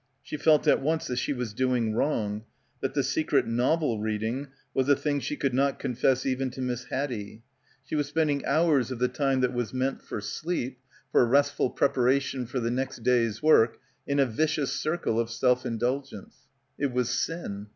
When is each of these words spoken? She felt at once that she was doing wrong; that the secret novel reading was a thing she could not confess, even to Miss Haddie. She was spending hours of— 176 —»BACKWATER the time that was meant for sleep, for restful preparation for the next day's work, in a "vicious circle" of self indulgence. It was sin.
She 0.23 0.35
felt 0.35 0.67
at 0.67 0.81
once 0.81 1.05
that 1.05 1.17
she 1.19 1.31
was 1.31 1.53
doing 1.53 1.93
wrong; 1.93 2.43
that 2.81 2.95
the 2.95 3.03
secret 3.03 3.45
novel 3.45 3.99
reading 3.99 4.47
was 4.73 4.89
a 4.89 4.95
thing 4.95 5.19
she 5.19 5.35
could 5.35 5.53
not 5.53 5.77
confess, 5.77 6.25
even 6.25 6.49
to 6.49 6.59
Miss 6.63 6.85
Haddie. 6.85 7.43
She 7.85 7.93
was 7.95 8.07
spending 8.07 8.43
hours 8.43 8.89
of— 8.89 8.99
176 8.99 9.29
—»BACKWATER 9.31 9.31
the 9.31 9.31
time 9.31 9.41
that 9.41 9.55
was 9.55 9.73
meant 9.75 10.01
for 10.01 10.19
sleep, 10.19 10.79
for 11.11 11.23
restful 11.23 11.69
preparation 11.69 12.47
for 12.47 12.59
the 12.59 12.71
next 12.71 13.03
day's 13.03 13.43
work, 13.43 13.77
in 14.07 14.19
a 14.19 14.25
"vicious 14.25 14.73
circle" 14.73 15.19
of 15.19 15.29
self 15.29 15.67
indulgence. 15.67 16.47
It 16.79 16.91
was 16.91 17.09
sin. 17.11 17.67